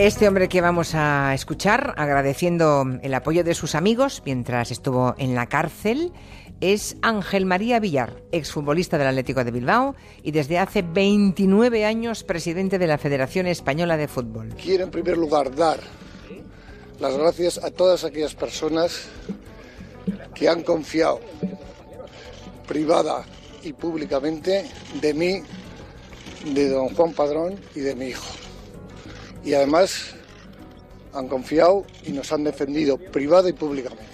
[0.00, 5.34] Este hombre que vamos a escuchar, agradeciendo el apoyo de sus amigos mientras estuvo en
[5.34, 6.12] la cárcel,
[6.60, 12.78] es Ángel María Villar, exfutbolista del Atlético de Bilbao y desde hace 29 años presidente
[12.78, 14.54] de la Federación Española de Fútbol.
[14.54, 15.80] Quiero en primer lugar dar
[17.00, 19.08] las gracias a todas aquellas personas
[20.32, 21.20] que han confiado
[22.68, 23.24] privada
[23.64, 24.64] y públicamente
[25.00, 25.42] de mí,
[26.54, 28.37] de don Juan Padrón y de mi hijo.
[29.48, 30.14] Y además
[31.14, 34.04] han confiado y nos han defendido privada y públicamente.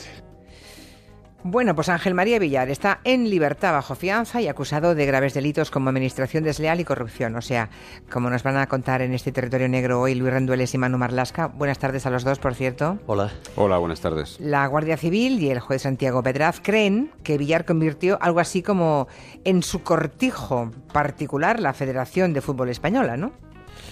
[1.42, 5.72] Bueno, pues Ángel María Villar está en libertad bajo fianza y acusado de graves delitos
[5.72, 7.34] como administración desleal y corrupción.
[7.34, 7.68] O sea,
[8.12, 11.48] como nos van a contar en este territorio negro hoy Luis Rendueles y Manu Marlasca.
[11.48, 13.00] Buenas tardes a los dos, por cierto.
[13.08, 13.32] Hola.
[13.56, 14.38] Hola, buenas tardes.
[14.38, 19.08] La Guardia Civil y el juez Santiago Pedraz creen que Villar convirtió algo así como
[19.42, 23.32] en su cortijo particular la Federación de Fútbol Española, ¿no?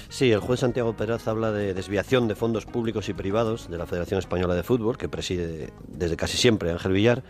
[0.09, 3.87] Sí, el juez Santiago Pedraz habla de desviación de fondos públicos y privados de la
[3.87, 7.23] Federación Española de Fútbol, que preside desde casi siempre Ángel Villar.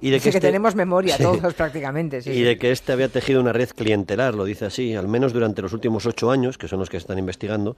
[0.00, 2.20] Y de que, este tenemos memoria todos prácticamente.
[2.24, 5.62] y de que este había tejido una red clientelar, lo dice así, al menos durante
[5.62, 7.76] los últimos ocho años, que son los que están investigando,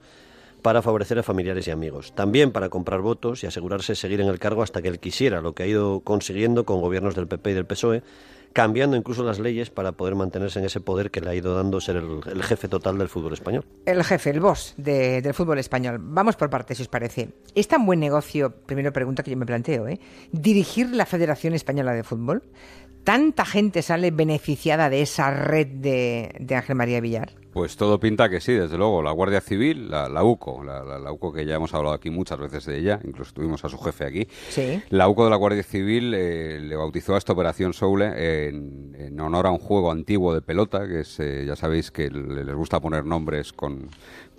[0.61, 2.13] para favorecer a familiares y amigos.
[2.13, 5.41] También para comprar votos y asegurarse de seguir en el cargo hasta que él quisiera,
[5.41, 8.03] lo que ha ido consiguiendo con gobiernos del PP y del PSOE,
[8.53, 11.79] cambiando incluso las leyes para poder mantenerse en ese poder que le ha ido dando
[11.81, 13.65] ser el, jefe total del fútbol español.
[13.85, 15.97] El jefe, el boss del fútbol español.
[16.01, 17.29] Vamos por partes, si os parece.
[17.55, 19.99] ¿Es tan buen negocio, primero pregunta que yo me planteo, ¿eh?
[20.31, 22.43] dirigir la Federación Española de Fútbol?
[23.09, 27.31] ¿Tanta gente sale beneficiada de esa red de, de Ángel María Villar?
[27.51, 29.01] Pues todo pinta que sí, desde luego.
[29.01, 32.77] La Guardia Civil, la, UCO, la, UCO que ya hemos hablado aquí muchas veces de
[32.77, 34.27] ella, incluso tuvimos a su jefe aquí.
[34.49, 34.79] Sí.
[34.89, 39.47] La UCO de la Guardia Civil eh, le bautizó a esta operación Soule en, honor
[39.47, 43.05] a un juego antiguo de pelota, que es, eh, ya sabéis que les gusta poner
[43.05, 43.89] nombres con,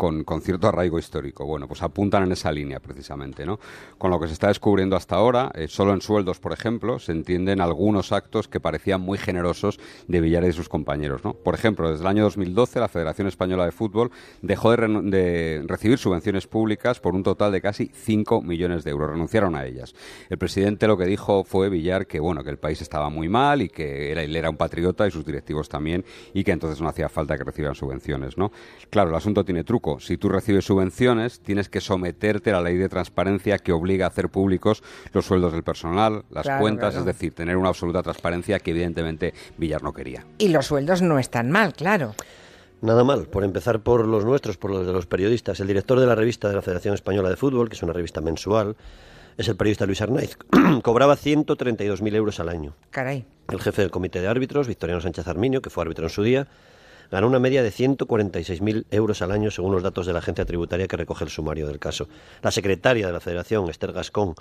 [0.00, 1.44] con, cierto arraigo histórico.
[1.44, 3.60] Bueno, pues apuntan en esa línea precisamente, ¿no?
[3.98, 7.12] Con lo que se está descubriendo hasta ahora, eh, solo en sueldos, por ejemplo, se
[7.12, 9.78] entienden algunos actos que parecían muy generosos
[10.08, 11.34] de Villar y sus compañeros, ¿no?
[11.34, 16.46] Por ejemplo, desde el año 2012 la Federación Española de Fútbol dejó de, recibir subvenciones
[16.46, 19.10] públicas por un total de casi 5 millones de euros.
[19.10, 19.94] Renunciaron a ellas.
[20.30, 23.60] El presidente lo que dijo fue Villar que, bueno, que el país estaba muy mal
[23.60, 27.10] y que él era un patriota y sus directivos también y que entonces no hacía
[27.10, 28.50] falta que recibieran subvenciones, ¿no?
[28.88, 32.76] Claro, el asunto tiene truco si tú recibes subvenciones, tienes que someterte a la ley
[32.76, 37.34] de transparencia que obliga a hacer públicos los sueldos del personal, las cuentas, es decir,
[37.34, 40.24] tener una absoluta transparencia que evidentemente Villar no quería.
[40.38, 42.14] Y los sueldos no están mal, claro.
[42.82, 45.60] Nada mal, por empezar por los nuestros, por los de los periodistas.
[45.60, 48.20] El director de la revista de la Federación Española de Fútbol, que es una revista
[48.20, 48.76] mensual,
[49.36, 50.36] es el periodista Luis Arnaiz.
[50.82, 52.74] Cobraba 132.000 euros al año.
[52.90, 53.26] Caray.
[53.50, 56.46] El jefe del comité de árbitros, Victoriano Sánchez Arminio, que fue árbitro en su día,
[57.10, 60.86] ganó una media de 146.000 euros al año según los datos de la agencia tributaria
[60.86, 62.08] que recoge el sumario del caso.
[62.42, 64.34] La secretaria de la Federación, Esther Gascón,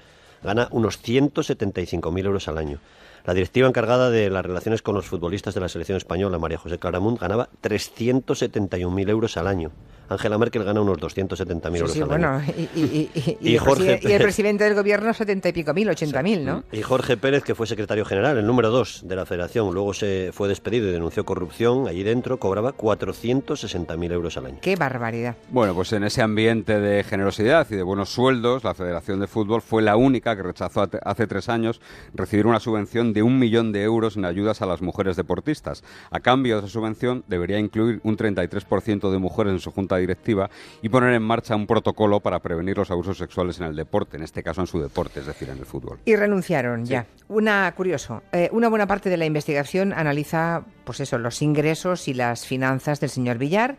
[0.43, 2.79] gana unos 175.000 euros al año.
[3.25, 6.77] La directiva encargada de las relaciones con los futbolistas de la selección española, María José
[6.77, 9.71] Claramunt, ganaba 371.000 euros al año.
[10.09, 12.53] Angela Merkel gana unos 270.000 euros sí, al bueno, año.
[12.75, 13.09] Y,
[13.41, 16.63] y, el presidente del gobierno 70 y pico mil, 80 mil, ¿no?
[16.71, 20.31] Y Jorge Pérez, que fue secretario general, el número dos de la federación, luego se
[20.33, 21.87] fue despedido y denunció corrupción.
[21.87, 24.57] Allí dentro cobraba 460.000 euros al año.
[24.61, 25.35] ¡Qué barbaridad!
[25.49, 29.61] Bueno, pues en ese ambiente de generosidad y de buenos sueldos, la Federación de Fútbol
[29.61, 31.81] fue la única que rechazó hace tres años
[32.13, 35.83] recibir una subvención de un millón de euros en ayudas a las mujeres deportistas.
[36.11, 40.49] A cambio de esa subvención debería incluir un 33% de mujeres en su junta directiva
[40.81, 44.23] y poner en marcha un protocolo para prevenir los abusos sexuales en el deporte, en
[44.23, 45.99] este caso en su deporte, es decir, en el fútbol.
[46.05, 47.05] Y renunciaron ya.
[47.27, 52.13] Una curioso, eh, una buena parte de la investigación analiza, pues eso, los ingresos y
[52.13, 53.77] las finanzas del señor Villar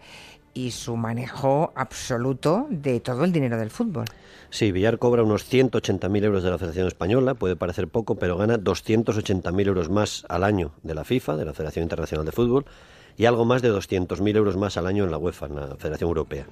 [0.54, 4.06] y su manejo absoluto de todo el dinero del fútbol.
[4.50, 8.58] Sí, Villar cobra unos 180.000 euros de la Federación Española, puede parecer poco, pero gana
[8.58, 12.64] 280.000 euros más al año de la FIFA, de la Federación Internacional de Fútbol,
[13.16, 16.08] y algo más de 200.000 euros más al año en la UEFA, en la Federación
[16.08, 16.46] Europea.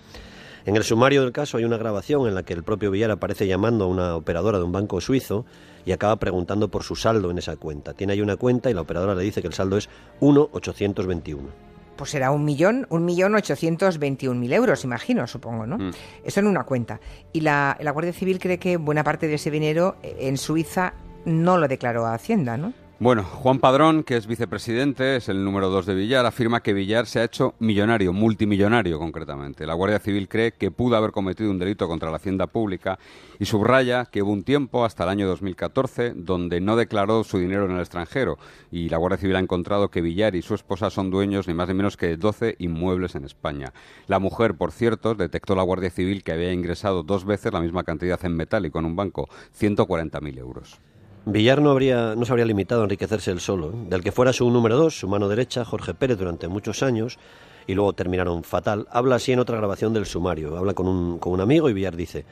[0.65, 3.47] En el sumario del caso hay una grabación en la que el propio Villar aparece
[3.47, 5.45] llamando a una operadora de un banco suizo
[5.87, 7.95] y acaba preguntando por su saldo en esa cuenta.
[7.95, 9.89] Tiene ahí una cuenta y la operadora le dice que el saldo es
[10.21, 11.68] 1.821
[11.99, 15.77] pues será un millón, un millón ochocientos veintiún mil euros, imagino, supongo, ¿no?
[15.77, 15.91] Mm.
[16.25, 17.01] Eso en una cuenta.
[17.33, 20.95] Y la, la Guardia Civil cree que buena parte de ese dinero en Suiza
[21.27, 22.73] no lo declaró a Hacienda, ¿no?
[23.01, 27.07] Bueno, Juan Padrón, que es vicepresidente, es el número dos de Villar, afirma que Villar
[27.07, 29.67] se ha hecho millonario, multimillonario concretamente.
[29.67, 32.99] La Guardia Civil cree que pudo haber cometido un delito contra la hacienda pública
[33.39, 37.67] y subraya que hubo un tiempo, hasta el año 2014, donde no declaró su dinero
[37.67, 38.37] en el extranjero
[38.73, 41.69] y la Guardia Civil ha encontrado que Villar y su esposa son dueños ni más
[41.69, 43.73] ni menos que de 12 inmuebles en España.
[44.09, 47.85] La mujer, por cierto, detectó la Guardia Civil que había ingresado dos veces la misma
[47.85, 50.81] cantidad en metálico en un banco, 140.000 euros.
[51.25, 53.73] Villar no, habría, no se habría limitado a enriquecerse él solo.
[53.89, 57.19] Del que fuera su número dos, su mano derecha, Jorge Pérez, durante muchos años,
[57.67, 60.57] y luego terminaron fatal, habla así en otra grabación del sumario.
[60.57, 62.25] Habla con un, con un amigo y Villar dice,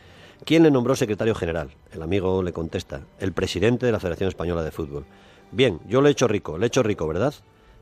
[0.44, 1.70] ¿quién le nombró secretario general?
[1.92, 5.04] El amigo le contesta, el presidente de la Federación Española de Fútbol.
[5.52, 7.34] Bien, yo le he hecho rico, le he hecho rico, ¿verdad?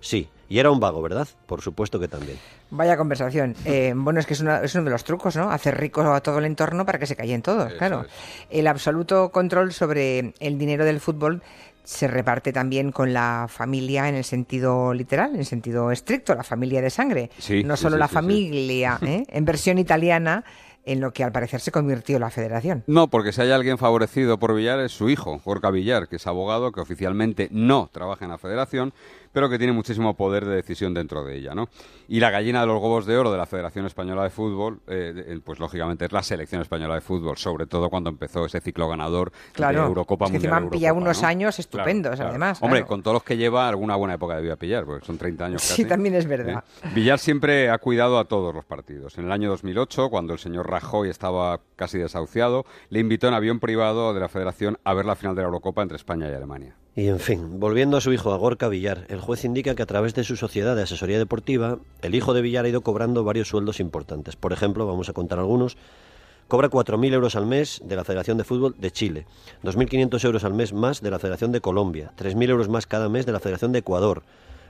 [0.05, 0.29] Sí.
[0.51, 1.27] Y era un vago, ¿verdad?
[1.47, 2.39] Por supuesto que también.
[2.71, 3.57] Vaya conversación.
[3.65, 5.51] Eh, bueno, es que es, uno de los trucos, ¿no?
[5.51, 8.05] Hacer rico a todo el entorno para que se callen todos, claro.
[8.51, 11.43] El absoluto control sobre el dinero del fútbol
[11.83, 16.45] se reparte también con la familia en el sentido literal, en el sentido estricto, la
[16.45, 17.31] familia de sangre.
[17.65, 19.25] no solo la familia, ¿eh?
[19.29, 20.45] en versión italiana
[20.87, 22.85] en lo que al parecer se convirtió la federación.
[22.87, 26.27] No, porque si hay alguien favorecido por Villar es su hijo, Jorge Villar, que es
[26.27, 28.93] abogado, que oficialmente no trabaja en la federación,
[29.35, 31.69] pero que tiene muchísimo poder de decisión dentro de ella, ¿no?
[32.07, 35.41] Y la gallina de los huevos de oro de la Federación Española de Fútbol, eh,
[35.43, 39.33] pues lógicamente es la Selección Española de Fútbol, sobre todo cuando empezó ese ciclo ganador
[39.57, 40.69] de Eurocopa es que Mundial.
[40.71, 42.63] pillado unos años estupendos, además.
[42.63, 45.63] Hombre, con todos los que lleva, alguna buena época debía pillar, porque son 30 años
[45.63, 45.83] casi.
[45.83, 46.63] Sí, también es verdad.
[46.85, 46.89] ¿eh?
[46.95, 49.19] Villar siempre ha cuidado a todos los partidos.
[49.19, 53.61] En el año 2008, cuando el señor Rajoy estaba casi desahuciado, le invitó en avión
[53.61, 56.75] privado de la Federación a ver la final de la Eurocopa entre España y Alemania.
[56.97, 59.87] Y en fin, volviendo a su hijo, a Gorka Villar, el juez indica que a
[59.87, 63.49] través de su sociedad de asesoría deportiva, el hijo de Villar ha ido cobrando varios
[63.49, 64.35] sueldos importantes.
[64.35, 65.77] Por ejemplo, vamos a contar algunos.
[66.49, 69.27] Cobra 4.000 euros al mes de la Federación de Fútbol de Chile,
[69.63, 73.27] 2.500 euros al mes más de la Federación de Colombia, 3.000 euros más cada mes
[73.27, 74.23] de la Federación de Ecuador,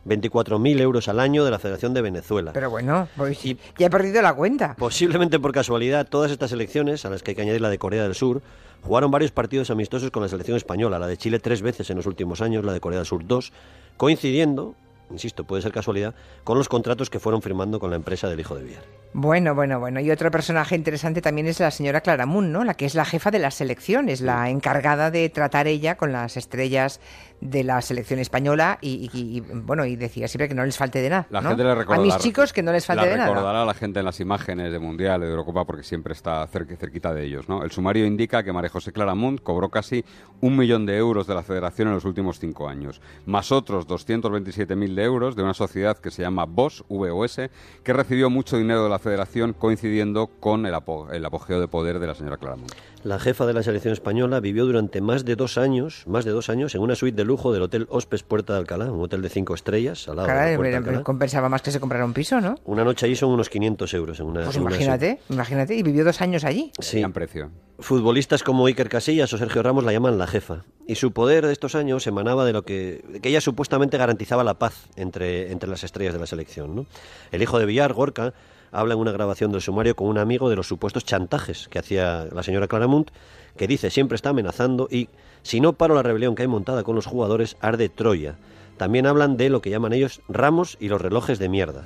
[0.06, 2.53] 24.000 euros al año de la Federación de Venezuela.
[2.53, 4.75] Pero bueno, pues y ya he perdido la cuenta.
[4.79, 8.03] Posiblemente por casualidad, todas estas elecciones, a las que hay que añadir la de Corea
[8.03, 8.43] del Sur,
[8.85, 12.06] Jugaron varios partidos amistosos con la selección española, la de Chile tres veces en los
[12.06, 13.51] últimos años, la de Corea del Sur dos,
[13.97, 14.75] coincidiendo,
[15.11, 16.15] insisto, puede ser casualidad,
[16.45, 18.83] con los contratos que fueron firmando con la empresa del hijo de Villar.
[19.15, 20.01] Bueno, bueno, bueno.
[20.01, 22.62] Y otro personaje interesante también es la señora Clara Moon, ¿no?
[22.62, 26.37] La que es la jefa de las selecciones, la encargada de tratar ella con las
[26.37, 27.01] estrellas
[27.40, 31.26] de la selección española y, bueno, y decía siempre que no les falte de nada.
[31.31, 33.28] La gente le a mis chicos que no les falte de nada.
[33.28, 37.12] recordará a la gente en las imágenes de Mundial, de Eurocopa, porque siempre está cerquita
[37.12, 37.62] de ellos, ¿no?
[37.62, 40.04] El sumario indica que María José Clara Moon cobró casi
[40.40, 44.94] un millón de euros de la federación en los últimos cinco años, más otros 227.000
[44.94, 47.40] de euros de una sociedad que se llama VOS, VOS,
[47.82, 50.75] que recibió mucho dinero de la federación coincidiendo con el,
[51.12, 52.72] el apogeo de poder de la señora Claramunt.
[53.05, 56.49] La jefa de la selección española vivió durante más de dos años, más de dos
[56.49, 59.29] años, en una suite de lujo del Hotel Hospes Puerta de Alcalá, un hotel de
[59.29, 62.55] cinco estrellas al lado de Puerta compensaba más que se comprara un piso, ¿no?
[62.65, 64.45] Una noche allí son unos 500 euros en una.
[64.45, 66.73] Pues imagínate, imagínate, y vivió dos años allí.
[66.79, 67.01] Sí.
[67.01, 67.51] en precio.
[67.79, 70.65] Futbolistas como Iker Casillas o Sergio Ramos la llaman la jefa.
[70.87, 74.55] Y su poder de estos años emanaba de lo que, que ella supuestamente garantizaba la
[74.55, 76.75] paz entre, entre las estrellas de la selección.
[76.75, 76.87] ¿no?
[77.33, 78.33] El hijo de Villar, Gorka,
[78.75, 82.26] habla en una grabación del sumario con un amigo de los supuestos chantajes que hacía
[82.32, 83.11] la señora Claramunt,
[83.56, 85.09] que dice siempre está amenazando y
[85.43, 88.37] si no paro la rebelión que hay montada con los jugadores, arde Troya.
[88.76, 91.85] También hablan de lo que llaman ellos Ramos y los relojes de mierda.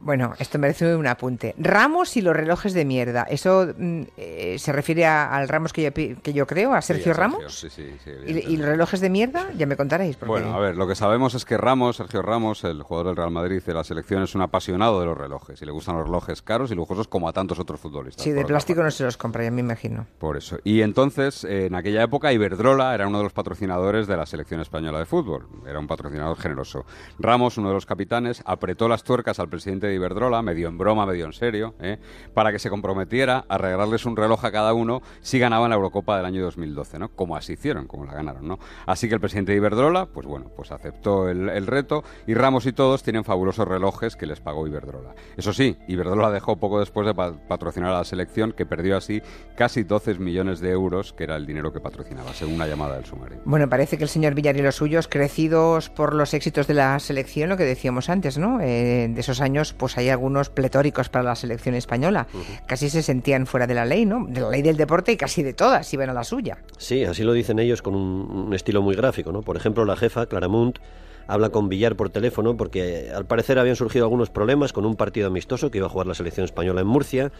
[0.00, 1.54] Bueno, esto merece un apunte.
[1.58, 3.24] Ramos y los relojes de mierda.
[3.24, 7.60] ¿Eso mm, eh, se refiere al Ramos que yo, que yo creo, a Sergio, Ramos?
[7.60, 9.50] Sí, sí, sí, ¿Y, los relojes de mierda?
[9.56, 10.18] Ya me contaréis.
[10.20, 13.30] Bueno, a ver, lo que sabemos es que Ramos, Sergio Ramos, el jugador del Real
[13.30, 16.42] Madrid de la selección, es un apasionado de los relojes y le gustan los relojes
[16.42, 18.22] caros y lujosos como a tantos otros futbolistas.
[18.22, 20.06] Sí, de plástico no se los compra, ya me imagino.
[20.18, 20.58] Por eso.
[20.64, 24.98] Y entonces, en aquella época, Iberdrola era uno de los patrocinadores de la selección española
[24.98, 25.48] de fútbol.
[25.66, 26.84] Era un patrocinador generoso.
[27.18, 31.06] Ramos, uno de los capitanes, apretó las tuercas al presidente de Iberdrola, medio en broma,
[31.06, 31.98] medio en serio, ¿eh?
[32.34, 36.16] para que se comprometiera a regalarles un reloj a cada uno si ganaban la Eurocopa
[36.16, 37.08] del año 2012, ¿no?
[37.08, 38.58] Como así hicieron, como la ganaron, ¿no?
[38.86, 42.72] Así que el presidente de Iberdrola, pues bueno, pues aceptó el, reto y Ramos y
[42.72, 45.14] todos tienen fabulosos relojes que les pagó Iberdrola.
[45.36, 49.22] Eso sí, Iberdrola dejó poco después de patrocinar a la selección, que perdió así
[49.56, 53.04] casi 12 millones de euros, que era el dinero que patrocinaba, según una llamada del
[53.04, 53.40] sumario.
[53.44, 56.98] Bueno, parece que el señor Villar y los suyos, crecidos por los éxitos de la
[56.98, 58.60] selección, lo que decíamos antes, ¿no?
[58.60, 62.26] Eh, de esos años, pues hay algunos pletóricos para la selección española.
[62.66, 64.26] Casi se sentían fuera de la ley, ¿no?
[64.28, 66.58] De la ley del deporte y casi de todas iban a la suya.
[66.76, 69.42] Sí, así lo dicen ellos con un, estilo muy gráfico, ¿no?
[69.42, 70.78] Por ejemplo, la jefa, Clara Munt,
[71.26, 75.28] habla con Villar por teléfono porque al parecer habían surgido algunos problemas con un partido
[75.28, 77.30] amistoso que iba a jugar la selección española en Murcia.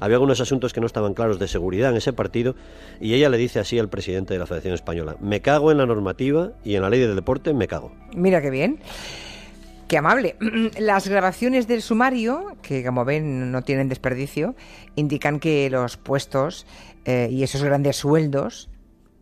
[0.00, 2.54] Había algunos asuntos que no estaban claros de seguridad en ese partido
[3.00, 5.86] y ella le dice así al presidente de la Federación Española, me cago en la
[5.86, 7.90] normativa y en la ley del deporte me cago.
[8.14, 8.78] Mira qué bien.
[9.88, 10.36] Qué amable.
[10.78, 14.54] Las grabaciones del sumario, que como ven no tienen desperdicio,
[14.96, 16.66] indican que los puestos
[17.06, 18.68] eh, y esos grandes sueldos,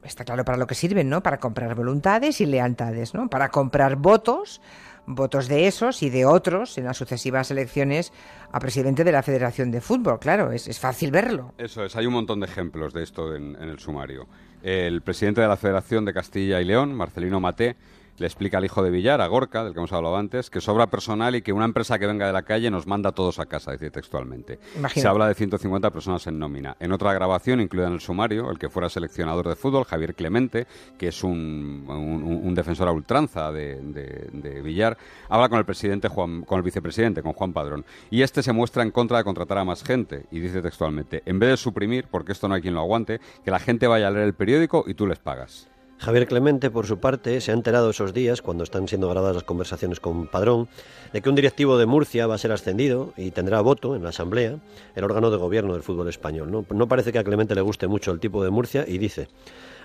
[0.03, 1.23] está claro para lo que sirven, ¿no?
[1.23, 3.29] Para comprar voluntades y lealtades, ¿no?
[3.29, 4.61] Para comprar votos,
[5.07, 8.13] votos de esos y de otros en las sucesivas elecciones
[8.51, 10.19] a presidente de la Federación de Fútbol.
[10.19, 11.55] Claro, es, fácil verlo.
[11.59, 14.27] Eso es, hay un montón de ejemplos de esto en, en el sumario.
[14.63, 17.77] El presidente de la Federación de Castilla y León, Marcelino Maté,
[18.19, 20.89] le explica al hijo de Villar, a Gorka, del que hemos hablado antes, que sobra
[20.89, 23.47] personal y que una empresa que venga de la calle nos manda a todos a
[23.47, 24.59] casa, dice textualmente.
[24.95, 26.77] Se habla de 150 personas en nómina.
[26.81, 30.67] En otra grabación, incluida en el sumario, el que fuera seleccionador de fútbol, Javier Clemente,
[30.99, 34.97] que es un, defensor a ultranza de, Villar,
[35.29, 37.85] habla con el presidente Juan, con el vicepresidente, con Juan Padrón.
[38.11, 41.39] Y este se muestra en contra de contratar a más gente y dice textualmente, en
[41.39, 44.11] vez de suprimir, porque esto no hay quien lo aguante, que la gente vaya a
[44.11, 45.69] leer el periódico y tú les pagas.
[45.99, 49.45] Javier Clemente, por su parte, se ha enterado esos días, cuando están siendo grabadas las
[49.45, 50.69] conversaciones con Padrón,
[51.12, 54.11] de que un directivo de Murcia va a ser ascendido y tendrá voto en la
[54.11, 54.59] Asamblea,
[54.95, 56.53] el órgano de gobierno del fútbol español.
[56.53, 59.29] No, no parece que a Clemente le guste mucho el tipo de Murcia y dice,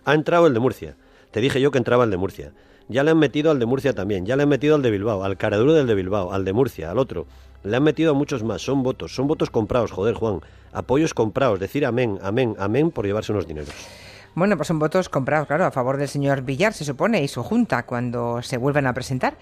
[0.04, 0.96] ha entrado el de Murcia.
[1.32, 2.52] Te dije yo que entraba el de Murcia.
[2.90, 5.24] Ya le han metido al de Murcia también, ya le han metido al de Bilbao,
[5.24, 7.26] al caraduro del de Bilbao, al de Murcia, al otro.
[7.64, 10.42] Le han metido a muchos más, son votos, son votos comprados, joder Juan,
[10.74, 13.74] apoyos comprados, decir amén, amén, amén por llevarse unos dineros.
[14.34, 17.44] Bueno, pues son votos comprados, claro, a favor del señor Villar, se supone, y su
[17.44, 19.38] junta cuando se vuelvan a presentar.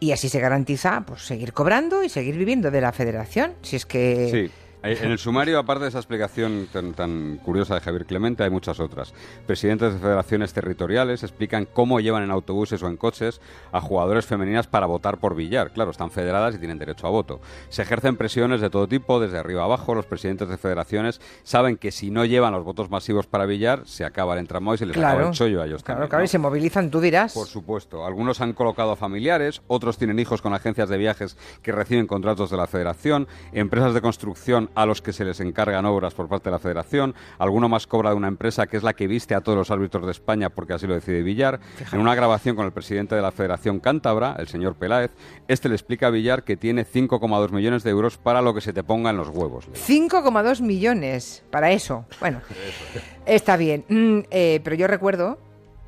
[0.00, 3.54] Y así se garantiza pues seguir cobrando y seguir viviendo de la federación.
[3.62, 4.50] Si es que.
[4.84, 9.14] En el sumario, aparte de esa explicación tan, curiosa de Javier Clemente, hay muchas otras.
[9.46, 13.40] Presidentes de federaciones territoriales explican cómo llevan en autobuses o en coches
[13.72, 15.72] a jugadores femeninas para votar por billar.
[15.72, 17.40] Claro, están federadas y tienen derecho a voto.
[17.70, 19.94] Se ejercen presiones de todo tipo, desde arriba abajo.
[19.94, 24.04] Los presidentes de federaciones saben que si no llevan los votos masivos para billar, se
[24.04, 26.10] acaba el entramado y se les acaba el chollo a ellos claro, también.
[26.10, 27.32] Claro, y se movilizan, tú dirás.
[27.32, 28.04] Por supuesto.
[28.04, 32.50] Algunos han colocado a familiares, otros tienen hijos con agencias de viajes que reciben contratos
[32.50, 36.50] de la federación, empresas de construcción a los que se les encargan obras por parte
[36.50, 39.40] de la Federación, alguno más cobra de una empresa que es la que viste a
[39.40, 41.60] todos los árbitros de España porque así lo decide Villar.
[41.92, 45.12] En una grabación con el presidente de la Federación Cántabra, el señor Peláez,
[45.48, 48.72] este le explica a Villar que tiene 5,2 millones de euros para lo que se
[48.72, 49.68] te ponga en los huevos.
[49.72, 52.04] 5,2 millones para eso.
[52.20, 52.40] Bueno,
[53.26, 53.84] está bien.
[53.88, 55.38] Mm, eh, pero yo recuerdo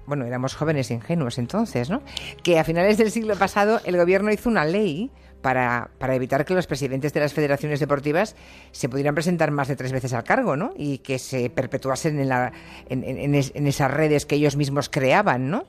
[0.07, 2.01] bueno, éramos jóvenes ingenuos entonces, ¿no?
[2.45, 5.11] Que a finales del siglo pasado el gobierno hizo una ley
[5.43, 8.37] para, evitar que los presidentes de las federaciones deportivas
[8.73, 10.73] se pudieran presentar más de tres veces al cargo, ¿no?
[10.77, 12.53] Y que se perpetuasen en, la,
[12.89, 15.67] en, esas redes que ellos mismos creaban, ¿no?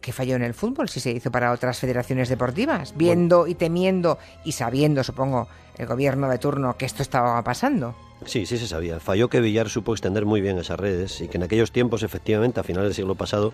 [0.00, 2.94] ¿Qué falló en el fútbol si se hizo para otras federaciones deportivas?
[2.96, 7.94] Viendo y temiendo y sabiendo, supongo, el gobierno de turno que esto estaba pasando.
[8.24, 8.98] Sí, sí se sabía.
[8.98, 12.58] Falló que Villar supo extender muy bien esas redes y que en aquellos tiempos, efectivamente,
[12.58, 13.52] a finales del siglo pasado,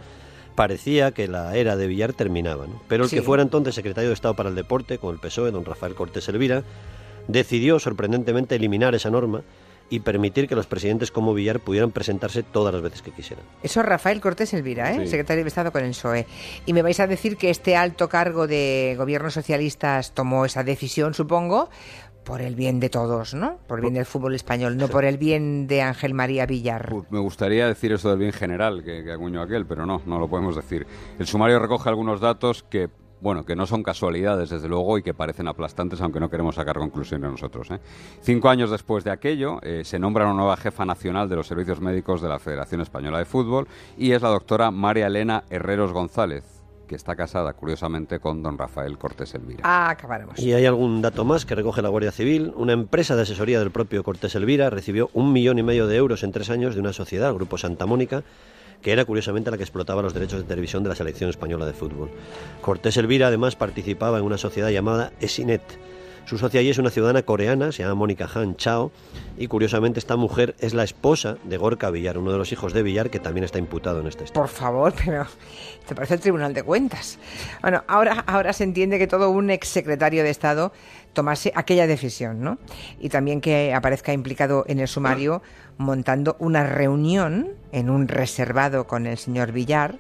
[0.55, 2.67] parecía que la era de Villar terminaba.
[2.89, 5.65] Pero el que fuera entonces secretario de Estado para el Deporte, con el PSOE, don
[5.65, 6.63] Rafael Cortés Elvira,
[7.29, 9.43] decidió sorprendentemente eliminar esa norma
[9.91, 13.45] y permitir que los presidentes como Villar pudieran presentarse todas las veces que quisieran.
[13.63, 15.07] Eso es Rafael Cortés Elvira, ¿eh?
[15.07, 16.27] secretario de Estado con el PSOE.
[16.65, 21.13] Y me vais a decir que este alto cargo de gobiernos socialistas tomó esa decisión,
[21.13, 21.69] supongo,
[22.25, 23.59] por el bien de todos, ¿no?
[23.67, 26.93] Por el bien del fútbol español, no por el bien de Ángel María Villar.
[27.11, 30.29] me gustaría decir eso del bien general que, que acuñó aquel, pero no, no lo
[30.29, 30.87] podemos decir.
[31.19, 32.89] El sumario recoge algunos datos que
[33.25, 36.77] bueno, que no son casualidades, desde luego, y que parecen aplastantes, aunque no queremos sacar
[36.77, 37.71] conclusiones nosotros.
[37.71, 37.81] ¿eh?
[38.21, 41.81] Cinco años después de aquello, eh, se nombra una nueva jefa nacional de los servicios
[41.81, 43.67] médicos de la Federación Española de Fútbol
[43.97, 46.64] y es la doctora María Elena Herreros González
[46.95, 49.63] que está casada, curiosamente, con don Rafael Cortés Elvira.
[49.65, 50.39] Ah, acabaremos.
[50.39, 52.53] Y hay algún dato más que recoge la Guardia Civil.
[52.55, 56.23] Una empresa de asesoría del propio Cortés Elvira recibió un millón y medio de euros
[56.23, 58.23] en tres años de una sociedad, el Grupo Santa Mónica,
[58.81, 61.73] que era curiosamente la que explotaba los derechos de televisión de la selección española de
[61.73, 62.11] fútbol.
[62.61, 65.63] Cortés Elvira además participaba en una sociedad llamada Esinet
[66.27, 68.91] su socia allí es una ciudadana coreana, se llama Mónica Han Chao,
[69.37, 72.83] y curiosamente esta mujer es la esposa de Gorka Villar, uno de los hijos de
[72.83, 74.33] Villar que también está imputado en historia.
[74.33, 75.27] Por favor, pero
[75.87, 77.19] te parece el Tribunal de Cuentas.
[77.61, 80.73] Bueno, ahora, ahora se entiende que todo un exsecretario de Estado
[81.13, 82.59] tomase aquella decisión, ¿no?
[82.99, 85.43] Y también que aparezca implicado en el sumario
[85.77, 89.99] montando una reunión en un reservado con el señor Villar,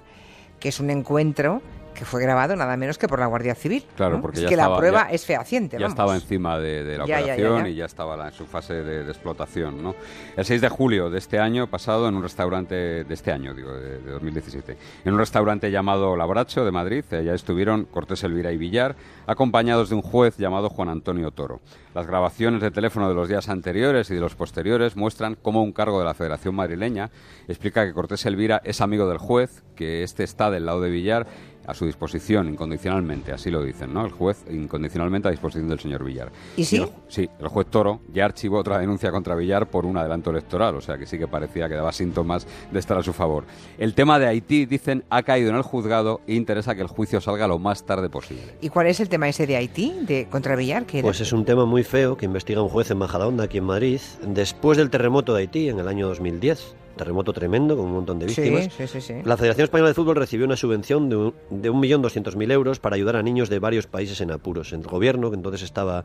[0.61, 1.63] que es un encuentro
[1.95, 3.85] que fue grabado nada menos que por la Guardia Civil.
[3.97, 4.23] Claro, ¿no?
[4.23, 5.77] porque es ya que estaba- la prueba ya- es fehaciente.
[5.77, 5.93] Ya vamos.
[5.93, 9.05] estaba encima de, de la Ya, operación y ya estaba la- en su fase de,
[9.05, 9.83] de explotación.
[9.83, 9.95] ¿no?
[10.37, 12.75] El 6 de julio de este año pasado, en un restaurante,
[13.05, 17.33] de este año, digo, de, de 2017, en un restaurante llamado Labracho de Madrid, ya
[17.35, 18.97] estuvieron Cortés Elvira y Villar,
[19.27, 21.61] acompañados de un juez llamado Juan Antonio Toro.
[21.95, 25.73] Las grabaciones de teléfono de los días anteriores y de los posteriores muestran cómo un
[25.73, 27.11] cargo de la Federación Madrileña
[27.47, 31.27] explica que Cortés Elvira es amigo del juez, que este está del lado de Villar
[31.67, 34.05] a su disposición incondicionalmente, así lo dicen, ¿no?
[34.05, 36.31] El juez incondicionalmente a disposición del señor Villar.
[36.57, 36.77] ¿Y sí?
[36.77, 40.77] el- sí, el juez Toro ya archivó otra denuncia contra Villar por un adelanto electoral,
[40.77, 43.45] o sea que sí que parecía que daba síntomas de estar a su favor.
[43.79, 47.21] El tema de Haití, dicen, ha caído en el juzgado e interesa que el juicio
[47.21, 48.57] salga lo más tarde posible.
[48.61, 50.87] ¿Y cuál es el tema ese de Haití, de contra Villar?
[50.87, 53.59] Que era- Pues es un tema muy feo que investiga un juez en Majadahonda, aquí
[53.59, 56.75] en Madrid, después del terremoto de Haití en el año 2010.
[56.97, 58.69] Terremoto tremendo, con un montón de víctimas.
[58.77, 59.15] Sí, sí, sí.
[59.25, 63.17] La Federación Española de Fútbol recibió una subvención de un- de 1.200.000 euros para ayudar
[63.17, 64.73] a niños de varios países en apuros.
[64.73, 66.05] El gobierno, que entonces estaba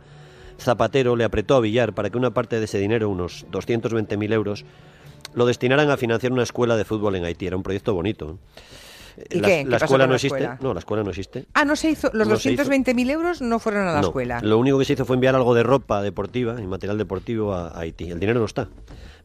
[0.59, 4.65] Zapatero, le apretó a Villar para que una parte de ese dinero, unos 220.000 euros,
[5.33, 7.45] lo destinaran a financiar una escuela de fútbol en Haití.
[7.47, 8.37] Era un proyecto bonito.
[9.29, 9.63] ¿Y la, qué?
[9.63, 10.37] ¿Qué la escuela no la existe.
[10.37, 10.57] escuela?
[10.61, 11.45] No, la escuela no existe.
[11.53, 12.09] Ah, no se hizo.
[12.13, 12.63] Los No se hizo.
[12.63, 14.39] 220.000 euros no fueron a la No, escuela.
[14.41, 17.77] Lo único que se hizo fue enviar algo de ropa deportiva y material deportivo a
[17.79, 18.09] Haití.
[18.11, 18.69] El dinero no está.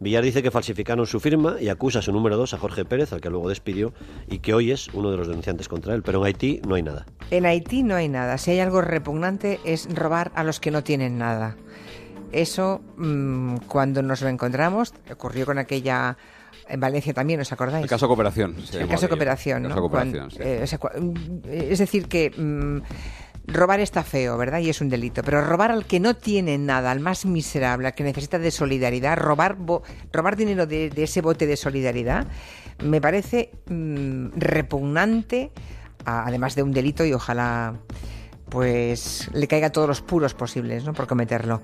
[0.00, 3.12] Villar dice que falsificaron su firma y acusa a su número dos, a Jorge Pérez,
[3.12, 3.94] al que luego despidió,
[4.28, 6.02] y que hoy es uno de los denunciantes contra él.
[6.02, 7.06] Pero en Haití no hay nada.
[7.30, 8.36] En Haití no hay nada.
[8.38, 11.56] Si hay algo repugnante es robar a los que no tienen nada.
[12.32, 16.16] Eso, mm, cuando nos lo encontramos, ocurrió con aquella...
[16.68, 17.82] En Valencia también, ¿os acordáis?
[17.84, 18.56] El caso Cooperación.
[18.66, 19.68] se El caso cooperación, El ¿no?
[19.70, 20.38] caso Cuan- Cooperación, sí.
[20.40, 24.60] eh, o sea, cua- mm, es decir, que mm, robar está feo, ¿verdad?
[24.60, 25.22] Y es un delito.
[25.22, 29.18] Pero robar al que no tiene nada, al más miserable, al que necesita de solidaridad,
[29.18, 29.82] robar, bo-
[30.12, 32.26] robar dinero de, de ese bote de solidaridad,
[32.82, 35.50] me parece mm, repugnante,
[36.06, 37.74] a- además de un delito y ojalá
[38.54, 40.92] pues le caiga todos los puros posibles, ¿no?
[40.94, 41.60] Por cometerlo.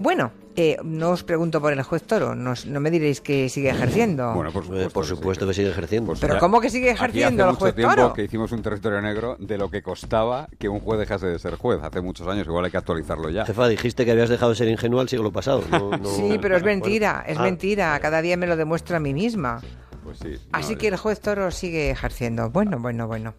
[0.00, 3.70] Bueno, eh, no os pregunto por el juez Toro, no, no me diréis que sigue
[3.70, 4.34] ejerciendo.
[4.34, 4.90] Bueno, por Eh, supuesto.
[4.92, 5.14] por que sí.
[5.16, 6.06] supuesto que sigue ejerciendo.
[6.08, 8.12] Pues Pero ya- ¿cómo que sigue aquí ejerciendo hace el mucho juez tiempo Toro?
[8.12, 11.54] que hicimos un territorio negro de lo que costaba que un juez dejase de ser
[11.54, 11.78] juez.
[11.82, 13.46] Hace muchos años, igual hay que actualizarlo ya.
[13.46, 15.62] Jefa, dijiste que habías dejado de ser ingenuo al siglo pasado.
[15.70, 17.98] No- no- Sí, pero es Bueno, mentira, es ah, mentira.
[18.00, 19.60] Cada día me lo demuestra a mí misma.
[20.02, 20.34] Pues sí.
[20.52, 22.50] Así no, que el juez Toro sigue ejerciendo.
[22.50, 23.34] Bueno, bueno, bueno.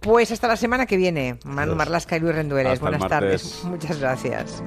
[0.00, 1.38] Pues hasta la semana que viene.
[1.44, 1.74] Manu.
[1.74, 2.80] Marlasca y Luis Rendueles.
[2.80, 3.64] Buenas tardes.
[3.64, 4.62] Muchas gracias.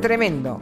[0.00, 0.60] Tremendo.